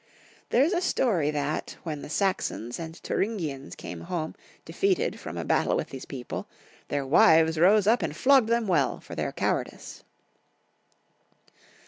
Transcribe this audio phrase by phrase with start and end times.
[0.49, 4.33] There is a story that, when the Saxons and Thuringians came home
[4.65, 6.47] defeated from a battle with these people,
[6.87, 10.03] their wives rose up and flogged them well for their cowardice.